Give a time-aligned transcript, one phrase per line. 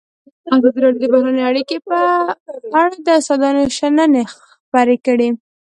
[0.53, 1.97] ازادي راډیو د بهرنۍ اړیکې په
[2.81, 5.29] اړه د استادانو شننې خپرې کړي.